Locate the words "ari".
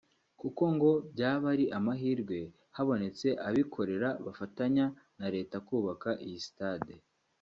1.53-1.65